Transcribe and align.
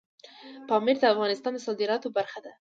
پامیر 0.69 0.97
د 0.99 1.03
افغانستان 1.13 1.51
د 1.55 1.59
صادراتو 1.65 2.07
برخه 2.17 2.39
ده. 2.45 2.51